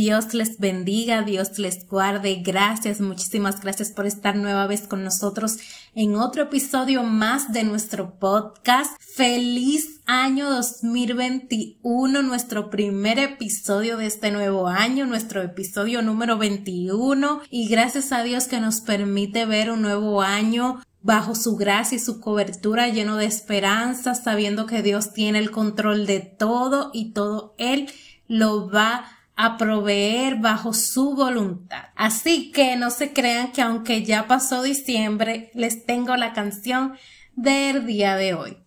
Dios 0.00 0.32
les 0.32 0.58
bendiga, 0.58 1.20
Dios 1.20 1.58
les 1.58 1.86
guarde. 1.86 2.40
Gracias, 2.42 3.02
muchísimas 3.02 3.60
gracias 3.60 3.90
por 3.90 4.06
estar 4.06 4.34
nueva 4.34 4.66
vez 4.66 4.88
con 4.88 5.04
nosotros 5.04 5.58
en 5.94 6.16
otro 6.16 6.44
episodio 6.44 7.02
más 7.02 7.52
de 7.52 7.64
nuestro 7.64 8.18
podcast. 8.18 8.98
Feliz 8.98 10.00
año 10.06 10.48
2021, 10.48 12.22
nuestro 12.22 12.70
primer 12.70 13.18
episodio 13.18 13.98
de 13.98 14.06
este 14.06 14.30
nuevo 14.30 14.68
año, 14.68 15.04
nuestro 15.04 15.42
episodio 15.42 16.00
número 16.00 16.38
21 16.38 17.42
y 17.50 17.68
gracias 17.68 18.10
a 18.12 18.22
Dios 18.22 18.48
que 18.48 18.58
nos 18.58 18.80
permite 18.80 19.44
ver 19.44 19.70
un 19.70 19.82
nuevo 19.82 20.22
año 20.22 20.82
bajo 21.02 21.34
su 21.34 21.56
gracia 21.56 21.96
y 21.96 21.98
su 21.98 22.22
cobertura 22.22 22.88
lleno 22.88 23.18
de 23.18 23.26
esperanza, 23.26 24.14
sabiendo 24.14 24.64
que 24.64 24.80
Dios 24.80 25.12
tiene 25.12 25.40
el 25.40 25.50
control 25.50 26.06
de 26.06 26.20
todo 26.20 26.88
y 26.94 27.12
todo 27.12 27.54
Él 27.58 27.90
lo 28.28 28.70
va 28.70 28.94
a 28.94 29.19
a 29.42 29.56
proveer 29.56 30.36
bajo 30.36 30.74
su 30.74 31.14
voluntad. 31.14 31.84
Así 31.96 32.52
que 32.52 32.76
no 32.76 32.90
se 32.90 33.14
crean 33.14 33.52
que 33.52 33.62
aunque 33.62 34.04
ya 34.04 34.26
pasó 34.26 34.62
diciembre, 34.62 35.50
les 35.54 35.86
tengo 35.86 36.14
la 36.16 36.34
canción 36.34 36.92
del 37.36 37.86
día 37.86 38.16
de 38.16 38.34
hoy. 38.34 38.58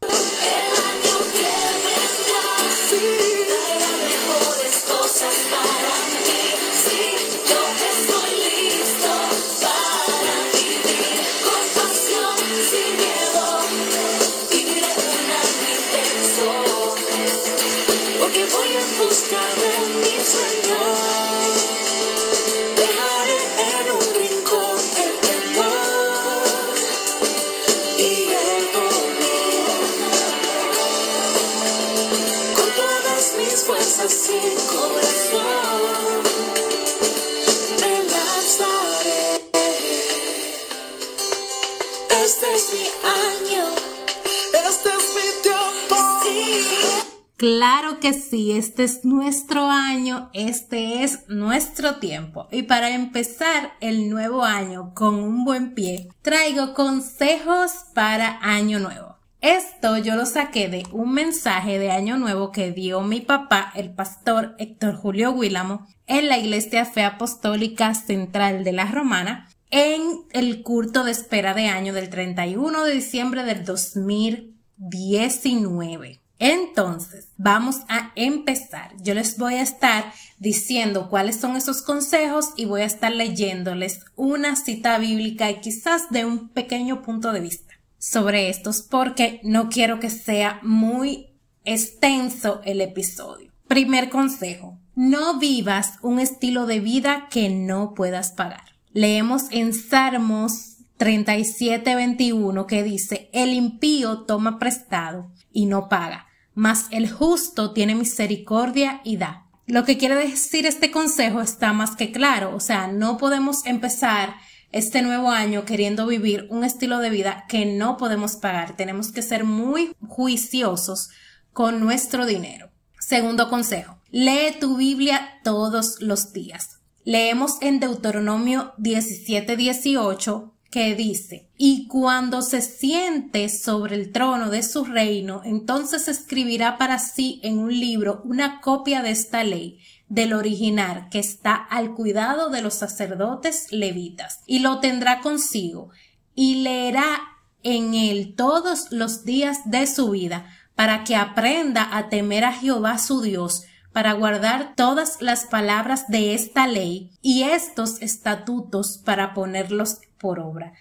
Claro 47.37 47.99
que 47.99 48.13
sí, 48.13 48.53
este 48.53 48.83
es 48.85 49.05
nuestro 49.05 49.69
año, 49.69 50.29
este 50.33 51.03
es 51.03 51.27
nuestro 51.27 51.97
tiempo. 51.97 52.47
Y 52.51 52.63
para 52.63 52.89
empezar 52.89 53.73
el 53.79 54.09
nuevo 54.09 54.43
año 54.43 54.93
con 54.95 55.15
un 55.15 55.43
buen 55.43 55.75
pie, 55.75 56.09
traigo 56.21 56.73
consejos 56.73 57.71
para 57.93 58.39
año 58.41 58.79
nuevo. 58.79 59.12
Esto 59.43 59.97
yo 59.97 60.15
lo 60.15 60.25
saqué 60.25 60.69
de 60.69 60.87
un 60.93 61.11
mensaje 61.11 61.77
de 61.77 61.91
año 61.91 62.15
nuevo 62.15 62.53
que 62.53 62.71
dio 62.71 63.01
mi 63.01 63.19
papá, 63.19 63.73
el 63.75 63.91
pastor 63.91 64.55
Héctor 64.57 64.95
Julio 64.95 65.37
Guilamo, 65.37 65.85
en 66.07 66.29
la 66.29 66.37
Iglesia 66.37 66.85
Fe 66.85 67.03
Apostólica 67.03 67.93
Central 67.93 68.63
de 68.63 68.71
la 68.71 68.85
Romana, 68.85 69.49
en 69.69 70.21
el 70.31 70.63
culto 70.63 71.03
de 71.03 71.11
espera 71.11 71.53
de 71.53 71.67
año 71.67 71.93
del 71.93 72.09
31 72.09 72.85
de 72.85 72.93
diciembre 72.93 73.43
del 73.43 73.65
2019. 73.65 76.21
Entonces, 76.39 77.27
vamos 77.35 77.79
a 77.89 78.13
empezar. 78.15 78.93
Yo 79.01 79.13
les 79.13 79.37
voy 79.37 79.55
a 79.55 79.61
estar 79.61 80.05
diciendo 80.39 81.09
cuáles 81.09 81.35
son 81.35 81.57
esos 81.57 81.81
consejos 81.81 82.53
y 82.55 82.63
voy 82.63 82.83
a 82.83 82.85
estar 82.85 83.11
leyéndoles 83.11 84.05
una 84.15 84.55
cita 84.55 84.97
bíblica 84.99 85.51
y 85.51 85.59
quizás 85.59 86.09
de 86.11 86.23
un 86.23 86.47
pequeño 86.47 87.01
punto 87.01 87.33
de 87.33 87.41
vista 87.41 87.72
sobre 88.03 88.49
estos 88.49 88.81
porque 88.81 89.39
no 89.43 89.69
quiero 89.69 89.99
que 89.99 90.09
sea 90.09 90.59
muy 90.63 91.27
extenso 91.63 92.61
el 92.65 92.81
episodio. 92.81 93.51
Primer 93.67 94.09
consejo, 94.09 94.77
no 94.95 95.39
vivas 95.39 95.93
un 96.01 96.19
estilo 96.19 96.65
de 96.65 96.79
vida 96.79 97.27
que 97.31 97.49
no 97.49 97.93
puedas 97.93 98.31
pagar. 98.31 98.63
Leemos 98.91 99.43
en 99.51 99.73
Salmos 99.73 100.77
37:21 100.97 102.65
que 102.67 102.83
dice, 102.83 103.29
el 103.33 103.53
impío 103.53 104.23
toma 104.23 104.59
prestado 104.59 105.31
y 105.51 105.65
no 105.65 105.87
paga 105.89 106.27
mas 106.55 106.87
el 106.91 107.09
justo 107.09 107.73
tiene 107.73 107.95
misericordia 107.95 109.01
y 109.03 109.17
da. 109.17 109.47
Lo 109.65 109.85
que 109.85 109.97
quiere 109.97 110.15
decir 110.15 110.65
este 110.65 110.91
consejo 110.91 111.41
está 111.41 111.73
más 111.73 111.95
que 111.95 112.11
claro, 112.11 112.55
o 112.55 112.59
sea, 112.59 112.87
no 112.87 113.17
podemos 113.17 113.65
empezar 113.65 114.35
este 114.73 115.03
nuevo 115.03 115.29
año 115.29 115.63
queriendo 115.63 116.05
vivir 116.07 116.47
un 116.49 116.63
estilo 116.63 116.97
de 116.97 117.11
vida 117.11 117.45
que 117.47 117.65
no 117.65 117.95
podemos 117.95 118.35
pagar. 118.35 118.75
Tenemos 118.75 119.11
que 119.11 119.21
ser 119.21 119.45
muy 119.45 119.95
juiciosos 120.01 121.09
con 121.53 121.79
nuestro 121.79 122.25
dinero. 122.25 122.71
Segundo 122.99 123.49
consejo, 123.49 123.99
lee 124.09 124.57
tu 124.59 124.75
Biblia 124.75 125.39
todos 125.43 126.01
los 126.01 126.33
días. 126.33 126.79
Leemos 127.05 127.57
en 127.61 127.79
Deuteronomio 127.79 128.73
17, 128.77 129.55
18 129.55 130.53
que 130.71 130.95
dice, 130.95 131.51
y 131.55 131.87
cuando 131.87 132.41
se 132.41 132.59
siente 132.61 133.47
sobre 133.49 133.95
el 133.95 134.11
trono 134.11 134.49
de 134.49 134.63
su 134.63 134.85
reino, 134.85 135.43
entonces 135.45 136.07
escribirá 136.07 136.79
para 136.79 136.97
sí 136.97 137.39
en 137.43 137.59
un 137.59 137.79
libro 137.79 138.23
una 138.25 138.59
copia 138.59 139.03
de 139.03 139.11
esta 139.11 139.43
ley, 139.43 139.77
del 140.09 140.33
original 140.33 141.09
que 141.09 141.19
está 141.19 141.55
al 141.55 141.93
cuidado 141.93 142.49
de 142.49 142.61
los 142.61 142.75
sacerdotes 142.75 143.71
levitas, 143.71 144.41
y 144.45 144.59
lo 144.59 144.79
tendrá 144.79 145.21
consigo, 145.21 145.89
y 146.35 146.55
leerá 146.63 147.21
en 147.63 147.93
él 147.93 148.35
todos 148.35 148.91
los 148.91 149.25
días 149.25 149.59
de 149.65 149.87
su 149.87 150.11
vida, 150.11 150.45
para 150.75 151.03
que 151.03 151.15
aprenda 151.15 151.95
a 151.95 152.09
temer 152.09 152.45
a 152.45 152.53
Jehová 152.53 152.97
su 152.97 153.21
Dios, 153.21 153.63
para 153.91 154.13
guardar 154.13 154.73
todas 154.75 155.21
las 155.21 155.45
palabras 155.45 156.07
de 156.07 156.33
esta 156.33 156.67
ley 156.67 157.11
y 157.21 157.43
estos 157.43 158.01
estatutos 158.01 158.97
para 158.97 159.33
ponerlos 159.33 159.99
por 160.17 160.39
obra. 160.39 160.73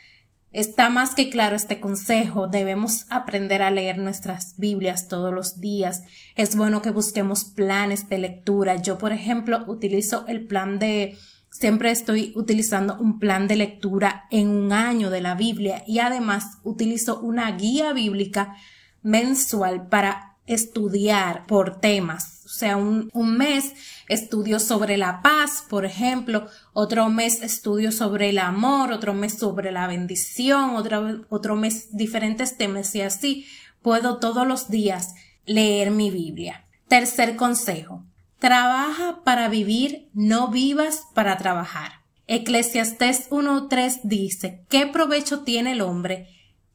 Está 0.53 0.91
más 0.91 1.15
que 1.15 1.31
claro 1.31 1.57
este 1.57 1.81
consejo. 1.81 2.47
Debemos 2.47 3.07
aprender 3.09 3.63
a 3.63 3.71
leer 3.71 3.99
nuestras 3.99 4.55
Biblias 4.59 5.09
todos 5.09 5.33
los 5.33 5.61
días. 5.61 6.03
Es 6.37 6.57
bueno 6.57 6.83
que 6.83 6.91
busquemos 6.91 7.45
planes 7.45 8.09
de 8.11 8.19
lectura. 8.19 8.77
Yo, 8.77 8.99
por 8.99 9.13
ejemplo, 9.13 9.65
utilizo 9.67 10.27
el 10.27 10.47
plan 10.47 10.79
de 10.79 11.17
Siempre 11.53 11.91
estoy 11.91 12.33
utilizando 12.35 12.97
un 12.99 13.19
plan 13.19 13.47
de 13.47 13.57
lectura 13.57 14.25
en 14.31 14.49
un 14.49 14.73
año 14.73 15.11
de 15.11 15.21
la 15.21 15.35
Biblia 15.35 15.85
y 15.87 15.99
además 15.99 16.59
utilizo 16.65 17.21
una 17.21 17.51
guía 17.53 17.93
bíblica 17.93 18.57
mensual 19.03 19.87
para 19.89 20.39
estudiar 20.47 21.47
por 21.47 21.79
temas 21.79 22.32
sea, 22.53 22.77
un, 22.77 23.11
mes 23.15 23.73
estudio 24.09 24.59
sobre 24.61 24.97
la 24.97 25.23
paz, 25.23 25.65
por 25.69 25.85
ejemplo, 25.85 26.47
otro 26.73 27.09
mes 27.09 27.43
estudio 27.43 27.93
sobre 27.93 28.29
el 28.29 28.39
amor, 28.39 28.93
otro 28.93 29.15
mes 29.15 29.39
sobre 29.39 29.73
la 29.73 29.87
bendición, 29.87 30.77
otro, 30.77 31.25
otro 31.29 31.57
mes 31.57 31.97
diferentes 31.97 32.57
temas 32.57 32.95
y 32.95 33.01
así 33.01 33.47
puedo 33.81 34.19
todos 34.19 34.47
los 34.47 34.69
días 34.69 35.15
leer 35.47 35.91
mi 35.91 36.11
Biblia. 36.11 36.67
Tercer 36.89 37.37
consejo. 37.37 38.05
Trabaja 38.39 39.23
para 39.25 39.49
vivir, 39.49 40.09
no 40.13 40.49
vivas 40.49 41.05
para 41.15 41.39
trabajar. 41.39 42.03
Eclesiastés 42.27 43.31
1.3 43.31 44.01
dice, 44.05 44.65
¿qué 44.69 44.87
provecho 44.87 45.41
tiene 45.41 45.73
el 45.73 45.81
hombre 45.81 46.29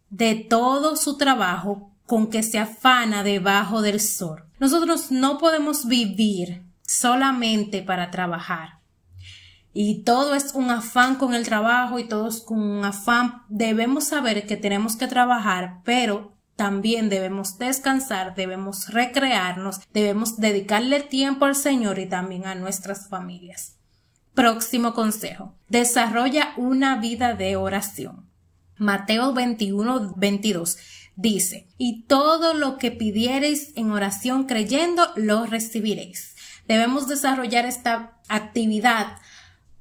de 0.09 0.35
todo 0.35 0.95
su 0.95 1.17
trabajo 1.17 1.91
con 2.07 2.31
que 2.31 2.41
se 2.41 2.57
afana 2.57 3.23
debajo 3.23 3.83
del 3.83 3.99
sol? 3.99 4.45
Nosotros 4.59 5.11
no 5.11 5.37
podemos 5.37 5.85
vivir 5.85 6.63
solamente 6.81 7.83
para 7.83 8.09
trabajar. 8.09 8.79
Y 9.73 10.01
todo 10.01 10.33
es 10.33 10.55
un 10.55 10.71
afán 10.71 11.17
con 11.17 11.35
el 11.35 11.45
trabajo 11.45 11.99
y 11.99 12.07
todo 12.07 12.29
es 12.29 12.41
con 12.41 12.59
un 12.59 12.83
afán. 12.83 13.43
Debemos 13.47 14.05
saber 14.05 14.47
que 14.47 14.57
tenemos 14.57 14.95
que 14.95 15.05
trabajar, 15.07 15.81
pero 15.83 16.35
también 16.55 17.09
debemos 17.09 17.59
descansar, 17.59 18.33
debemos 18.33 18.89
recrearnos, 18.89 19.81
debemos 19.93 20.37
dedicarle 20.37 21.01
tiempo 21.01 21.45
al 21.45 21.55
Señor 21.55 21.99
y 21.99 22.07
también 22.07 22.47
a 22.47 22.55
nuestras 22.55 23.07
familias. 23.07 23.77
Próximo 24.33 24.93
consejo. 24.93 25.53
Desarrolla 25.69 26.53
una 26.57 26.95
vida 26.97 27.35
de 27.35 27.55
oración. 27.55 28.26
Mateo 28.77 29.33
21, 29.33 30.13
22 30.15 30.77
dice, 31.15 31.67
y 31.77 32.03
todo 32.03 32.53
lo 32.53 32.77
que 32.77 32.91
pidiereis 32.91 33.73
en 33.75 33.91
oración 33.91 34.45
creyendo, 34.45 35.11
lo 35.15 35.45
recibiréis. 35.45 36.35
debemos 36.67 37.07
desarrollar 37.07 37.65
esta 37.65 38.19
actividad 38.27 39.17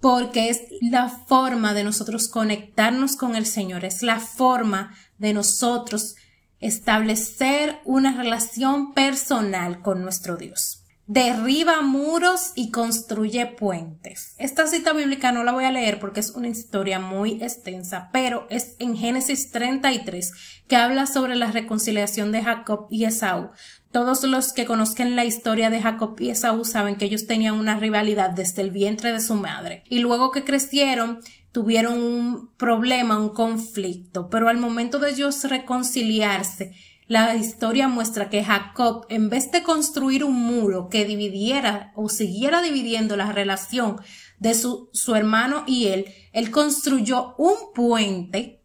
porque 0.00 0.50
es 0.50 0.62
la 0.80 1.08
forma 1.08 1.74
de 1.74 1.84
nosotros 1.84 2.28
conectarnos 2.28 3.16
con 3.16 3.34
el 3.36 3.44
Señor, 3.44 3.84
es 3.84 4.02
la 4.02 4.20
forma 4.20 4.94
de 5.18 5.32
nosotros 5.32 6.14
establecer 6.60 7.80
una 7.84 8.16
relación 8.16 8.94
personal 8.94 9.82
con 9.82 10.02
nuestro 10.02 10.36
Dios. 10.36 10.85
Derriba 11.08 11.82
muros 11.82 12.50
y 12.56 12.72
construye 12.72 13.46
puentes. 13.46 14.34
Esta 14.38 14.66
cita 14.66 14.92
bíblica 14.92 15.30
no 15.30 15.44
la 15.44 15.52
voy 15.52 15.64
a 15.64 15.70
leer 15.70 16.00
porque 16.00 16.18
es 16.18 16.32
una 16.32 16.48
historia 16.48 16.98
muy 16.98 17.40
extensa, 17.44 18.10
pero 18.12 18.48
es 18.50 18.74
en 18.80 18.96
Génesis 18.96 19.52
33 19.52 20.32
que 20.66 20.74
habla 20.74 21.06
sobre 21.06 21.36
la 21.36 21.52
reconciliación 21.52 22.32
de 22.32 22.42
Jacob 22.42 22.88
y 22.90 23.04
Esaú. 23.04 23.50
Todos 23.92 24.24
los 24.24 24.52
que 24.52 24.66
conozcan 24.66 25.14
la 25.14 25.24
historia 25.24 25.70
de 25.70 25.80
Jacob 25.80 26.16
y 26.18 26.30
Esaú 26.30 26.64
saben 26.64 26.96
que 26.96 27.04
ellos 27.04 27.28
tenían 27.28 27.54
una 27.54 27.78
rivalidad 27.78 28.30
desde 28.30 28.62
el 28.62 28.72
vientre 28.72 29.12
de 29.12 29.20
su 29.20 29.36
madre 29.36 29.84
y 29.88 30.00
luego 30.00 30.32
que 30.32 30.42
crecieron 30.42 31.20
tuvieron 31.52 32.02
un 32.02 32.50
problema, 32.56 33.16
un 33.16 33.30
conflicto, 33.30 34.28
pero 34.28 34.48
al 34.48 34.58
momento 34.58 34.98
de 34.98 35.10
ellos 35.10 35.44
reconciliarse, 35.44 36.74
la 37.08 37.36
historia 37.36 37.88
muestra 37.88 38.28
que 38.28 38.44
Jacob, 38.44 39.06
en 39.08 39.28
vez 39.28 39.52
de 39.52 39.62
construir 39.62 40.24
un 40.24 40.34
muro 40.34 40.88
que 40.88 41.04
dividiera 41.04 41.92
o 41.94 42.08
siguiera 42.08 42.62
dividiendo 42.62 43.16
la 43.16 43.32
relación 43.32 44.00
de 44.38 44.54
su, 44.54 44.90
su 44.92 45.14
hermano 45.14 45.64
y 45.66 45.86
él, 45.86 46.06
él 46.32 46.50
construyó 46.50 47.34
un 47.38 47.54
puente 47.74 48.62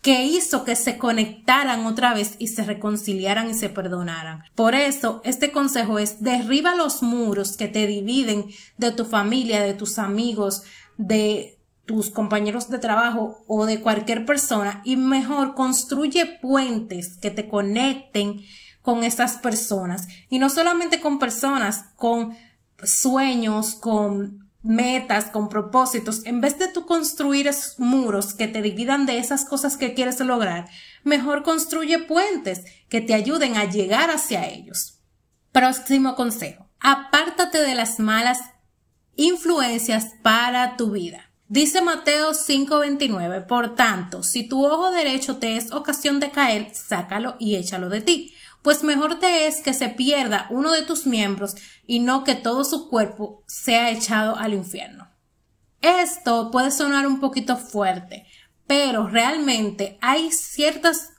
que 0.00 0.24
hizo 0.24 0.64
que 0.64 0.74
se 0.74 0.98
conectaran 0.98 1.86
otra 1.86 2.12
vez 2.12 2.34
y 2.38 2.48
se 2.48 2.64
reconciliaran 2.64 3.48
y 3.50 3.54
se 3.54 3.68
perdonaran. 3.68 4.42
Por 4.56 4.74
eso, 4.74 5.20
este 5.24 5.52
consejo 5.52 6.00
es 6.00 6.22
derriba 6.22 6.74
los 6.74 7.02
muros 7.02 7.56
que 7.56 7.68
te 7.68 7.86
dividen 7.86 8.46
de 8.78 8.90
tu 8.90 9.04
familia, 9.04 9.62
de 9.62 9.74
tus 9.74 9.98
amigos, 9.98 10.64
de 10.98 11.61
tus 11.92 12.08
compañeros 12.08 12.70
de 12.70 12.78
trabajo 12.78 13.44
o 13.46 13.66
de 13.66 13.82
cualquier 13.82 14.24
persona 14.24 14.80
y 14.82 14.96
mejor 14.96 15.54
construye 15.54 16.24
puentes 16.40 17.18
que 17.18 17.30
te 17.30 17.50
conecten 17.50 18.40
con 18.80 19.04
esas 19.04 19.36
personas 19.36 20.08
y 20.30 20.38
no 20.38 20.48
solamente 20.48 21.02
con 21.02 21.18
personas, 21.18 21.84
con 21.96 22.34
sueños, 22.82 23.74
con 23.74 24.48
metas, 24.62 25.26
con 25.26 25.50
propósitos, 25.50 26.24
en 26.24 26.40
vez 26.40 26.58
de 26.58 26.68
tú 26.68 26.86
construir 26.86 27.50
muros 27.76 28.32
que 28.32 28.48
te 28.48 28.62
dividan 28.62 29.04
de 29.04 29.18
esas 29.18 29.44
cosas 29.44 29.76
que 29.76 29.92
quieres 29.92 30.18
lograr, 30.20 30.70
mejor 31.04 31.42
construye 31.42 31.98
puentes 31.98 32.64
que 32.88 33.02
te 33.02 33.12
ayuden 33.12 33.58
a 33.58 33.66
llegar 33.66 34.08
hacia 34.10 34.48
ellos. 34.48 34.98
Próximo 35.52 36.14
consejo. 36.14 36.70
Apártate 36.80 37.58
de 37.58 37.74
las 37.74 38.00
malas 38.00 38.38
influencias 39.14 40.06
para 40.22 40.78
tu 40.78 40.92
vida. 40.92 41.31
Dice 41.52 41.82
Mateo 41.82 42.32
5:29, 42.32 43.46
por 43.46 43.74
tanto, 43.74 44.22
si 44.22 44.48
tu 44.48 44.64
ojo 44.64 44.90
derecho 44.90 45.36
te 45.36 45.58
es 45.58 45.70
ocasión 45.70 46.18
de 46.18 46.30
caer, 46.30 46.74
sácalo 46.74 47.36
y 47.38 47.56
échalo 47.56 47.90
de 47.90 48.00
ti, 48.00 48.34
pues 48.62 48.82
mejor 48.82 49.18
te 49.18 49.46
es 49.46 49.60
que 49.60 49.74
se 49.74 49.90
pierda 49.90 50.46
uno 50.48 50.72
de 50.72 50.80
tus 50.80 51.06
miembros 51.06 51.54
y 51.86 52.00
no 52.00 52.24
que 52.24 52.36
todo 52.36 52.64
su 52.64 52.88
cuerpo 52.88 53.44
sea 53.46 53.90
echado 53.90 54.34
al 54.38 54.54
infierno. 54.54 55.10
Esto 55.82 56.50
puede 56.50 56.70
sonar 56.70 57.06
un 57.06 57.20
poquito 57.20 57.58
fuerte, 57.58 58.24
pero 58.66 59.06
realmente 59.06 59.98
hay 60.00 60.32
ciertas 60.32 61.10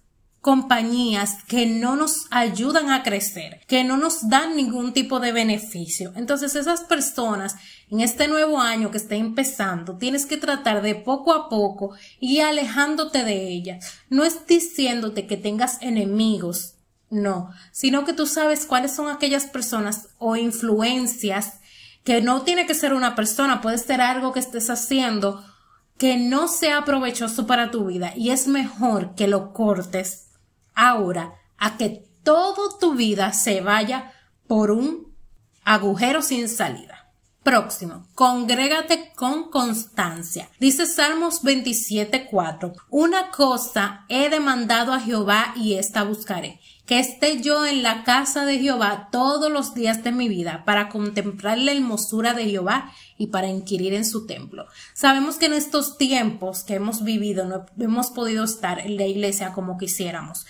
compañías 0.44 1.38
que 1.48 1.66
no 1.66 1.96
nos 1.96 2.26
ayudan 2.30 2.92
a 2.92 3.02
crecer, 3.02 3.62
que 3.66 3.86
no 3.86 3.96
nos 3.96 4.28
dan 4.28 4.58
ningún 4.58 4.92
tipo 4.92 5.22
de 5.22 5.32
beneficio. 5.32 6.12
Entonces 6.18 6.54
esas 6.56 6.82
personas 6.82 7.56
en 7.90 8.02
este 8.02 8.28
nuevo 8.28 8.60
año 8.60 8.92
que 8.92 8.98
está 8.98 9.16
empezando, 9.16 9.96
tienes 9.98 10.26
que 10.26 10.36
tratar 10.36 10.82
de 10.82 10.96
poco 10.96 11.34
a 11.34 11.48
poco 11.48 11.96
y 12.20 12.42
alejándote 12.42 13.24
de 13.24 13.48
ellas. 13.48 13.94
No 14.10 14.26
es 14.26 14.46
diciéndote 14.46 15.28
que 15.28 15.38
tengas 15.38 15.82
enemigos, 15.82 16.74
no, 17.10 17.50
sino 17.72 18.04
que 18.04 18.12
tú 18.12 18.28
sabes 18.28 18.66
cuáles 18.66 18.92
son 18.94 19.08
aquellas 19.08 19.46
personas 19.46 20.10
o 20.18 20.36
influencias 20.36 21.62
que 22.04 22.22
no 22.22 22.42
tiene 22.42 22.66
que 22.66 22.74
ser 22.74 22.94
una 22.94 23.16
persona, 23.16 23.62
puede 23.62 23.78
ser 23.78 24.02
algo 24.02 24.34
que 24.34 24.42
estés 24.42 24.70
haciendo 24.70 25.42
que 25.98 26.18
no 26.18 26.50
sea 26.50 26.84
provechoso 26.84 27.48
para 27.48 27.72
tu 27.72 27.86
vida 27.86 28.12
y 28.18 28.32
es 28.32 28.48
mejor 28.48 29.16
que 29.16 29.28
lo 29.28 29.54
cortes 29.54 30.33
ahora 30.76 31.36
a 31.58 31.78
que 31.78 32.06
toda 32.24 32.78
tu 32.80 32.94
vida 32.96 33.34
se 33.34 33.62
vaya 33.62 34.14
por 34.48 34.72
un 34.72 35.14
agujero 35.64 36.22
sin 36.22 36.50
salida. 36.50 37.04
Próximo, 37.44 38.08
congrégate 38.16 39.12
con 39.18 39.50
constancia. 39.50 40.50
Dice 40.62 40.86
Salmos 40.86 41.44
27:4. 41.44 42.74
Una 42.90 43.32
cosa 43.32 44.06
he 44.08 44.30
demandado 44.30 44.94
a 44.94 45.02
Jehová 45.02 45.54
y 45.58 45.74
esta 45.74 46.04
buscaré, 46.04 46.62
que 46.86 47.00
esté 47.00 47.42
yo 47.42 47.66
en 47.66 47.84
la 47.84 48.06
casa 48.06 48.46
de 48.46 48.60
Jehová 48.60 49.10
todos 49.12 49.52
los 49.52 49.74
días 49.74 50.06
de 50.06 50.14
mi 50.14 50.30
vida 50.30 50.64
para 50.64 50.88
contemplar 50.88 51.58
la 51.58 51.74
hermosura 51.74 52.34
de 52.34 52.46
Jehová 52.46 52.94
y 53.18 53.28
para 53.28 53.50
inquirir 53.50 53.94
en 53.94 54.06
su 54.06 54.26
templo. 54.26 54.66
Sabemos 54.94 55.36
que 55.36 55.48
en 55.48 55.54
estos 55.54 55.98
tiempos 55.98 56.64
que 56.64 56.76
hemos 56.76 57.04
vivido 57.04 57.44
no 57.44 57.66
hemos 57.78 58.12
podido 58.12 58.46
estar 58.46 58.80
en 58.80 58.96
la 58.96 59.06
iglesia 59.06 59.52
como 59.52 59.78
quisiéramos, 59.78 60.46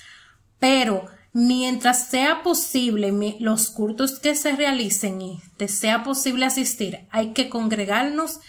pero 0.63 1.07
mientras 1.33 2.07
sea 2.07 2.42
posible 2.42 3.36
los 3.42 3.69
cultos 3.69 4.18
que 4.18 4.33
se 4.33 4.56
realicen 4.56 5.21
y 5.21 5.42
te 5.57 5.68
sea 5.68 6.06
posible 6.06 6.45
asistir, 6.45 7.06
hay 7.12 7.33
que 7.33 7.50
congregarnos 7.50 8.39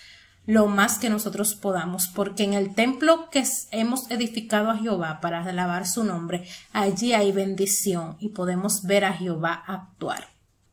lo 0.46 0.69
más 0.69 1.00
que 1.00 1.11
nosotros 1.11 1.56
podamos, 1.56 2.06
porque 2.06 2.44
en 2.44 2.55
el 2.55 2.72
templo 2.76 3.31
que 3.31 3.43
hemos 3.72 4.08
edificado 4.12 4.70
a 4.70 4.76
Jehová 4.76 5.19
para 5.20 5.43
alabar 5.43 5.88
su 5.88 6.05
nombre, 6.05 6.46
allí 6.72 7.14
hay 7.14 7.32
bendición 7.32 8.16
y 8.20 8.28
podemos 8.28 8.84
ver 8.84 9.06
a 9.06 9.14
Jehová 9.14 9.64
actuar. 9.66 10.28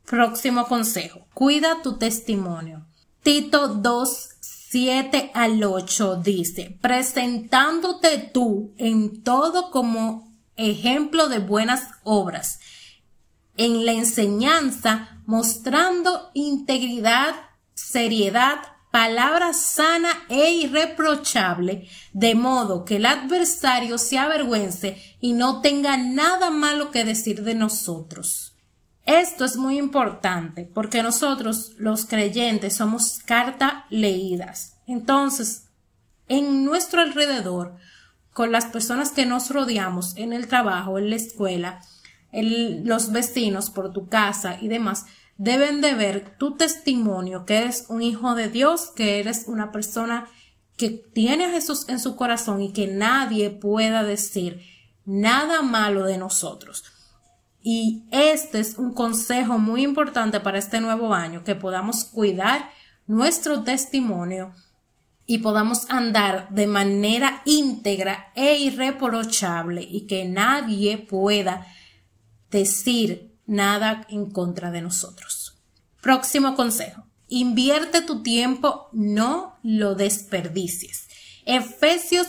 Próximo 0.06 0.68
consejo, 0.68 1.26
cuida 1.34 1.82
tu 1.82 1.98
testimonio. 1.98 2.86
Tito 3.24 3.66
2, 3.66 4.28
7 4.40 5.32
al 5.34 5.64
8 5.64 6.22
dice, 6.22 6.78
presentándote 6.80 8.30
tú 8.32 8.74
en 8.78 9.24
todo 9.24 9.72
como 9.72 10.31
ejemplo 10.56 11.28
de 11.28 11.38
buenas 11.38 11.88
obras, 12.04 12.60
en 13.56 13.84
la 13.84 13.92
enseñanza 13.92 15.22
mostrando 15.26 16.30
integridad, 16.34 17.34
seriedad, 17.74 18.58
palabra 18.90 19.54
sana 19.54 20.10
e 20.28 20.52
irreprochable, 20.52 21.88
de 22.12 22.34
modo 22.34 22.84
que 22.84 22.96
el 22.96 23.06
adversario 23.06 23.98
se 23.98 24.18
avergüence 24.18 25.16
y 25.20 25.32
no 25.32 25.62
tenga 25.62 25.96
nada 25.96 26.50
malo 26.50 26.90
que 26.90 27.04
decir 27.04 27.42
de 27.42 27.54
nosotros. 27.54 28.54
Esto 29.04 29.44
es 29.44 29.56
muy 29.56 29.78
importante 29.78 30.70
porque 30.72 31.02
nosotros, 31.02 31.72
los 31.78 32.04
creyentes, 32.04 32.76
somos 32.76 33.18
carta 33.24 33.86
leídas. 33.90 34.76
Entonces, 34.86 35.68
en 36.28 36.64
nuestro 36.64 37.00
alrededor 37.00 37.76
con 38.32 38.52
las 38.52 38.66
personas 38.66 39.10
que 39.10 39.26
nos 39.26 39.50
rodeamos 39.50 40.16
en 40.16 40.32
el 40.32 40.48
trabajo, 40.48 40.98
en 40.98 41.10
la 41.10 41.16
escuela, 41.16 41.80
los 42.32 43.12
vecinos, 43.12 43.70
por 43.70 43.92
tu 43.92 44.08
casa 44.08 44.58
y 44.60 44.68
demás, 44.68 45.04
deben 45.36 45.80
de 45.80 45.94
ver 45.94 46.36
tu 46.38 46.56
testimonio, 46.56 47.44
que 47.44 47.58
eres 47.58 47.86
un 47.88 48.02
hijo 48.02 48.34
de 48.34 48.48
Dios, 48.48 48.90
que 48.94 49.20
eres 49.20 49.44
una 49.46 49.70
persona 49.70 50.28
que 50.76 50.90
tiene 50.90 51.44
a 51.46 51.50
Jesús 51.50 51.88
en 51.88 52.00
su 52.00 52.16
corazón 52.16 52.62
y 52.62 52.72
que 52.72 52.86
nadie 52.86 53.50
pueda 53.50 54.02
decir 54.02 54.62
nada 55.04 55.62
malo 55.62 56.04
de 56.04 56.16
nosotros. 56.16 56.84
Y 57.60 58.04
este 58.10 58.60
es 58.60 58.78
un 58.78 58.92
consejo 58.92 59.58
muy 59.58 59.82
importante 59.82 60.40
para 60.40 60.58
este 60.58 60.80
nuevo 60.80 61.14
año, 61.14 61.44
que 61.44 61.54
podamos 61.54 62.04
cuidar 62.04 62.70
nuestro 63.06 63.62
testimonio 63.62 64.52
y 65.26 65.38
podamos 65.38 65.88
andar 65.88 66.48
de 66.50 66.66
manera 66.66 67.42
íntegra 67.44 68.32
e 68.34 68.58
irreprochable 68.58 69.82
y 69.82 70.06
que 70.06 70.24
nadie 70.24 70.98
pueda 70.98 71.66
decir 72.50 73.36
nada 73.46 74.06
en 74.08 74.30
contra 74.30 74.70
de 74.70 74.82
nosotros. 74.82 75.58
Próximo 76.00 76.54
consejo. 76.56 77.06
Invierte 77.28 78.02
tu 78.02 78.22
tiempo, 78.22 78.88
no 78.92 79.58
lo 79.62 79.94
desperdicies. 79.94 81.08
Efesios 81.46 82.26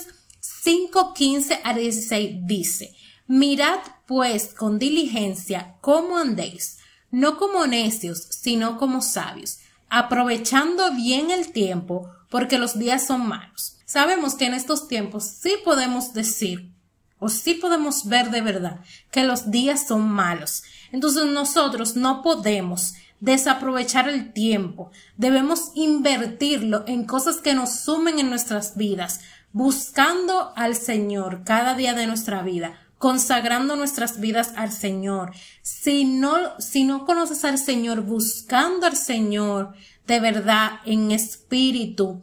5:15 0.63 1.59
a 1.63 1.73
16 1.73 2.39
dice, 2.45 2.95
Mirad 3.27 3.79
pues 4.05 4.53
con 4.53 4.79
diligencia 4.79 5.75
cómo 5.81 6.17
andéis, 6.17 6.77
no 7.11 7.37
como 7.37 7.67
necios, 7.67 8.27
sino 8.29 8.77
como 8.77 9.01
sabios, 9.01 9.59
aprovechando 9.89 10.93
bien 10.93 11.31
el 11.31 11.51
tiempo, 11.51 12.09
porque 12.33 12.57
los 12.57 12.79
días 12.79 13.05
son 13.05 13.27
malos. 13.27 13.77
Sabemos 13.85 14.33
que 14.33 14.47
en 14.47 14.55
estos 14.55 14.87
tiempos 14.87 15.23
sí 15.23 15.53
podemos 15.63 16.13
decir 16.13 16.73
o 17.19 17.29
sí 17.29 17.53
podemos 17.53 18.07
ver 18.07 18.31
de 18.31 18.41
verdad 18.41 18.79
que 19.11 19.23
los 19.23 19.51
días 19.51 19.85
son 19.87 20.09
malos. 20.09 20.63
Entonces 20.91 21.27
nosotros 21.27 21.95
no 21.95 22.23
podemos 22.23 22.95
desaprovechar 23.19 24.09
el 24.09 24.33
tiempo. 24.33 24.89
Debemos 25.15 25.73
invertirlo 25.75 26.83
en 26.87 27.05
cosas 27.05 27.35
que 27.37 27.53
nos 27.53 27.81
sumen 27.81 28.17
en 28.17 28.31
nuestras 28.31 28.75
vidas, 28.77 29.19
buscando 29.51 30.53
al 30.55 30.75
Señor 30.75 31.43
cada 31.43 31.75
día 31.75 31.93
de 31.93 32.07
nuestra 32.07 32.41
vida, 32.41 32.79
consagrando 32.97 33.75
nuestras 33.75 34.19
vidas 34.19 34.53
al 34.55 34.71
Señor. 34.71 35.33
Si 35.61 36.03
no, 36.03 36.59
si 36.59 36.83
no 36.83 37.05
conoces 37.05 37.45
al 37.45 37.59
Señor, 37.59 38.01
buscando 38.01 38.87
al 38.87 38.97
Señor 38.97 39.75
de 40.07 40.19
verdad 40.19 40.79
en 40.85 41.11
espíritu, 41.11 42.21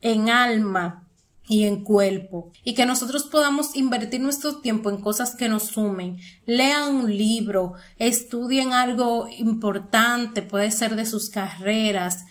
en 0.00 0.30
alma, 0.30 1.08
y 1.48 1.64
en 1.64 1.82
cuerpo 1.82 2.52
y 2.62 2.74
que 2.74 2.86
nosotros 2.86 3.24
podamos 3.24 3.74
invertir 3.74 4.20
nuestro 4.20 4.60
tiempo 4.60 4.90
en 4.90 5.00
cosas 5.00 5.34
que 5.34 5.48
nos 5.48 5.64
sumen. 5.64 6.18
Lean 6.44 6.94
un 6.94 7.16
libro, 7.16 7.72
estudien 7.96 8.74
algo 8.74 9.28
importante, 9.38 10.42
puede 10.42 10.70
ser 10.70 10.94
de 10.94 11.06
sus 11.06 11.30
carreras, 11.30 12.26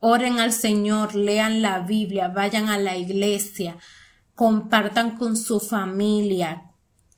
oren 0.00 0.40
al 0.40 0.52
Señor, 0.52 1.14
lean 1.14 1.62
la 1.62 1.80
Biblia, 1.80 2.28
vayan 2.28 2.68
a 2.68 2.78
la 2.78 2.96
iglesia, 2.96 3.76
compartan 4.34 5.16
con 5.16 5.36
su 5.36 5.60
familia, 5.60 6.64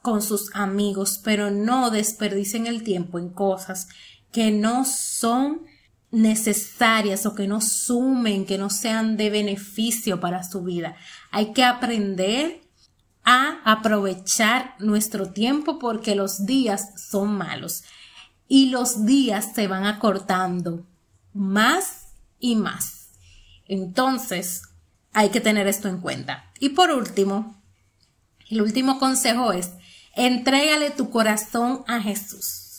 con 0.02 0.22
sus 0.22 0.54
amigos, 0.54 1.20
pero 1.24 1.50
no 1.50 1.90
desperdicien 1.90 2.66
el 2.66 2.82
tiempo 2.82 3.18
en 3.18 3.30
cosas 3.30 3.88
que 4.30 4.50
no 4.50 4.84
son 4.84 5.62
necesarias 6.10 7.26
o 7.26 7.34
que 7.34 7.46
no 7.46 7.60
sumen, 7.60 8.46
que 8.46 8.58
no 8.58 8.70
sean 8.70 9.16
de 9.16 9.30
beneficio 9.30 10.20
para 10.20 10.42
su 10.42 10.62
vida. 10.62 10.96
Hay 11.30 11.52
que 11.52 11.64
aprender 11.64 12.62
a 13.24 13.60
aprovechar 13.64 14.74
nuestro 14.78 15.30
tiempo 15.30 15.78
porque 15.78 16.14
los 16.14 16.46
días 16.46 16.92
son 17.10 17.36
malos 17.36 17.84
y 18.48 18.70
los 18.70 19.06
días 19.06 19.50
se 19.54 19.68
van 19.68 19.86
acortando 19.86 20.86
más 21.32 22.08
y 22.40 22.56
más. 22.56 23.10
Entonces, 23.66 24.62
hay 25.12 25.28
que 25.28 25.40
tener 25.40 25.68
esto 25.68 25.88
en 25.88 26.00
cuenta. 26.00 26.50
Y 26.58 26.70
por 26.70 26.90
último, 26.90 27.62
el 28.48 28.62
último 28.62 28.98
consejo 28.98 29.52
es, 29.52 29.70
entrégale 30.16 30.90
tu 30.90 31.10
corazón 31.10 31.84
a 31.86 32.00
Jesús. 32.00 32.69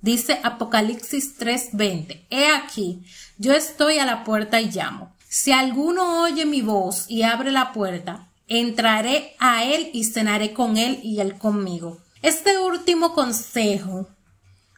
Dice 0.00 0.40
Apocalipsis 0.44 1.38
3:20, 1.38 2.26
He 2.30 2.46
aquí, 2.46 3.02
yo 3.36 3.52
estoy 3.52 3.98
a 3.98 4.06
la 4.06 4.24
puerta 4.24 4.60
y 4.60 4.70
llamo. 4.70 5.14
Si 5.28 5.52
alguno 5.52 6.22
oye 6.22 6.46
mi 6.46 6.62
voz 6.62 7.06
y 7.08 7.22
abre 7.22 7.50
la 7.50 7.72
puerta, 7.72 8.28
entraré 8.46 9.34
a 9.38 9.64
él 9.64 9.90
y 9.92 10.04
cenaré 10.04 10.52
con 10.52 10.76
él 10.76 11.00
y 11.02 11.20
él 11.20 11.36
conmigo. 11.36 11.98
Este 12.22 12.58
último 12.58 13.12
consejo, 13.12 14.08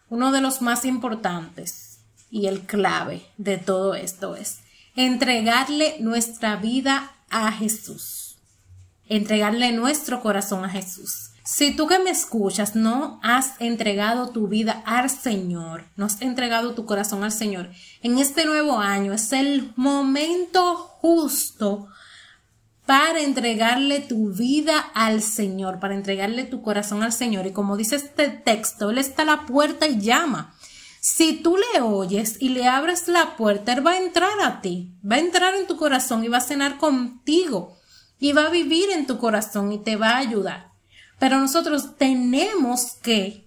uno 0.08 0.32
de 0.32 0.40
los 0.40 0.60
más 0.60 0.84
importantes 0.84 1.98
y 2.30 2.46
el 2.46 2.62
clave 2.62 3.22
de 3.36 3.58
todo 3.58 3.94
esto 3.94 4.36
es 4.36 4.60
entregarle 4.96 5.96
nuestra 6.00 6.56
vida 6.56 7.12
a 7.30 7.52
Jesús, 7.52 8.36
entregarle 9.08 9.72
nuestro 9.72 10.20
corazón 10.20 10.64
a 10.64 10.68
Jesús. 10.68 11.29
Si 11.52 11.72
tú 11.72 11.88
que 11.88 11.98
me 11.98 12.10
escuchas 12.10 12.76
no 12.76 13.18
has 13.24 13.54
entregado 13.58 14.28
tu 14.28 14.46
vida 14.46 14.84
al 14.86 15.10
Señor, 15.10 15.84
no 15.96 16.06
has 16.06 16.22
entregado 16.22 16.74
tu 16.74 16.86
corazón 16.86 17.24
al 17.24 17.32
Señor, 17.32 17.70
en 18.02 18.20
este 18.20 18.44
nuevo 18.44 18.78
año 18.78 19.12
es 19.12 19.32
el 19.32 19.72
momento 19.74 20.76
justo 20.76 21.88
para 22.86 23.20
entregarle 23.20 23.98
tu 23.98 24.32
vida 24.32 24.78
al 24.94 25.22
Señor, 25.22 25.80
para 25.80 25.96
entregarle 25.96 26.44
tu 26.44 26.62
corazón 26.62 27.02
al 27.02 27.12
Señor. 27.12 27.48
Y 27.48 27.52
como 27.52 27.76
dice 27.76 27.96
este 27.96 28.28
texto, 28.28 28.90
Él 28.90 28.98
está 28.98 29.22
a 29.22 29.26
la 29.26 29.46
puerta 29.46 29.88
y 29.88 30.00
llama. 30.00 30.54
Si 31.00 31.32
tú 31.42 31.56
le 31.56 31.80
oyes 31.80 32.36
y 32.40 32.50
le 32.50 32.68
abres 32.68 33.08
la 33.08 33.36
puerta, 33.36 33.72
Él 33.72 33.84
va 33.84 33.92
a 33.92 33.98
entrar 33.98 34.40
a 34.40 34.60
ti, 34.60 34.94
va 35.04 35.16
a 35.16 35.18
entrar 35.18 35.56
en 35.56 35.66
tu 35.66 35.76
corazón 35.76 36.22
y 36.22 36.28
va 36.28 36.38
a 36.38 36.42
cenar 36.42 36.78
contigo 36.78 37.76
y 38.20 38.34
va 38.34 38.46
a 38.46 38.50
vivir 38.50 38.90
en 38.90 39.08
tu 39.08 39.18
corazón 39.18 39.72
y 39.72 39.78
te 39.78 39.96
va 39.96 40.10
a 40.10 40.18
ayudar. 40.18 40.69
Pero 41.20 41.38
nosotros 41.38 41.98
tenemos 41.98 42.94
que 43.02 43.46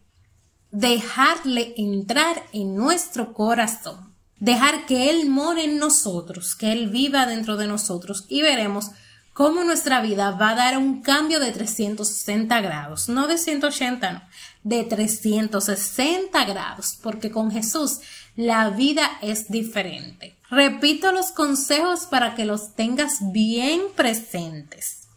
dejarle 0.70 1.74
entrar 1.76 2.44
en 2.54 2.76
nuestro 2.76 3.34
corazón, 3.34 4.14
dejar 4.40 4.86
que 4.86 5.10
Él 5.10 5.28
more 5.28 5.64
en 5.64 5.80
nosotros, 5.80 6.56
que 6.56 6.72
Él 6.72 6.90
viva 6.90 7.26
dentro 7.26 7.58
de 7.58 7.66
nosotros 7.68 8.26
y 8.30 8.44
veremos 8.44 8.92
cómo 9.34 9.64
nuestra 9.64 10.02
vida 10.02 10.32
va 10.32 10.50
a 10.50 10.56
dar 10.56 10.78
un 10.78 11.02
cambio 11.02 11.40
de 11.40 11.52
360 11.52 12.62
grados, 12.62 13.10
no 13.10 13.26
de 13.28 13.40
180, 13.40 14.12
no, 14.14 14.22
de 14.64 14.84
360 14.84 16.46
grados, 16.46 17.00
porque 17.02 17.32
con 17.32 17.50
Jesús 17.50 18.02
la 18.36 18.70
vida 18.70 19.10
es 19.24 19.50
diferente. 19.50 20.38
Repito 20.52 21.12
los 21.12 21.32
consejos 21.32 22.06
para 22.06 22.36
que 22.36 22.46
los 22.46 22.76
tengas 22.76 23.32
bien 23.32 23.82
presentes. 23.96 25.08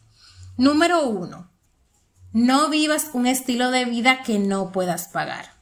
Número 0.56 1.06
uno, 1.06 1.50
no 2.36 2.68
vivas 2.68 3.08
un 3.14 3.26
estilo 3.26 3.70
de 3.70 3.86
vida 3.86 4.22
que 4.22 4.38
no 4.38 4.70
puedas 4.70 5.08
pagar. 5.08 5.54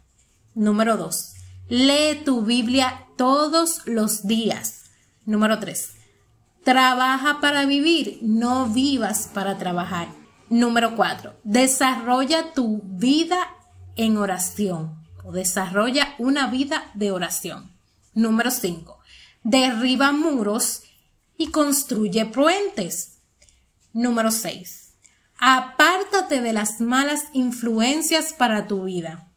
Número 0.56 0.96
2. 0.96 1.34
Lee 1.68 2.22
tu 2.24 2.42
Biblia 2.42 3.06
todos 3.16 3.86
los 3.86 4.26
días. 4.26 4.90
Número 5.24 5.60
3. 5.60 5.92
Trabaja 6.64 7.38
para 7.40 7.64
vivir, 7.64 8.18
no 8.22 8.66
vivas 8.66 9.30
para 9.32 9.56
trabajar. 9.56 10.08
Número 10.50 10.96
4. 10.96 11.38
Desarrolla 11.44 12.52
tu 12.54 12.82
vida 12.82 13.38
en 13.94 14.16
oración 14.16 15.00
o 15.22 15.30
desarrolla 15.30 16.16
una 16.18 16.48
vida 16.48 16.90
de 16.94 17.12
oración. 17.12 17.70
Número 18.14 18.50
5. 18.50 18.98
Derriba 19.44 20.10
muros 20.10 20.82
y 21.36 21.52
construye 21.52 22.26
puentes. 22.26 23.20
Número 23.92 24.32
6 24.32 24.83
Apártate 25.38 26.40
de 26.40 26.52
las 26.52 26.80
malas 26.80 27.24
influencias 27.32 28.32
para 28.32 28.66
tu 28.66 28.84
vida. 28.84 29.32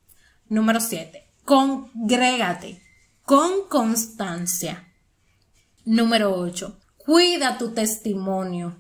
Número 0.47 0.79
7. 0.79 1.27
Congrégate 1.43 2.81
con 3.23 3.67
constancia. 3.69 4.93
Número 5.85 6.33
8. 6.35 6.79
Cuida 6.97 7.57
tu 7.57 7.73
testimonio. 7.73 8.77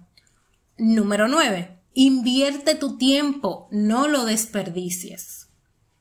Número 0.77 1.27
9. 1.27 1.81
Invierte 1.93 2.75
tu 2.75 2.97
tiempo, 2.97 3.67
no 3.71 4.07
lo 4.07 4.25
desperdicies. 4.25 5.47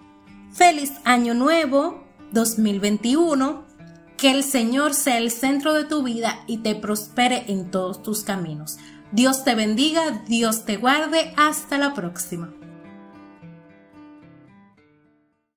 Feliz 0.52 0.92
año 1.04 1.34
nuevo 1.34 2.04
2021 2.30 3.65
que 4.16 4.30
el 4.30 4.42
Señor 4.42 4.94
sea 4.94 5.18
el 5.18 5.30
centro 5.30 5.74
de 5.74 5.84
tu 5.84 6.02
vida 6.02 6.40
y 6.46 6.58
te 6.58 6.74
prospere 6.74 7.44
en 7.48 7.70
todos 7.70 8.02
tus 8.02 8.22
caminos. 8.22 8.78
Dios 9.12 9.44
te 9.44 9.54
bendiga, 9.54 10.22
Dios 10.26 10.64
te 10.64 10.76
guarde. 10.76 11.32
Hasta 11.36 11.78
la 11.78 11.94
próxima. 11.94 12.55